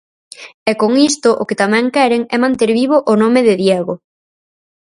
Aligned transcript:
E 0.71 0.73
con 0.81 0.91
isto 1.09 1.29
o 1.41 1.43
que 1.47 1.59
tamén 1.61 1.85
queren 1.95 2.21
é 2.35 2.37
manter 2.45 2.69
vivo 2.79 2.97
o 3.11 3.13
nome 3.23 3.41
de 3.47 3.53
Diego. 3.61 3.93